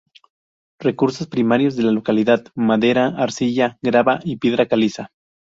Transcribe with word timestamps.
Recursos 0.79 1.27
primarios 1.27 1.75
de 1.75 1.83
la 1.83 1.91
localidad; 1.91 2.43
madera, 2.55 3.09
arcilla, 3.17 3.77
grava 3.83 4.19
y 4.23 4.37
piedra 4.37 4.65
caliza. 4.67 5.11